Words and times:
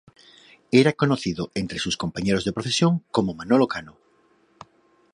Era 0.81 0.93
conocido 0.93 1.51
entre 1.53 1.77
sus 1.77 1.95
compañeros 1.95 2.43
de 2.43 2.53
profesión 2.53 3.03
como 3.11 3.35
"Manolo 3.35 3.67
Cano". 3.67 3.97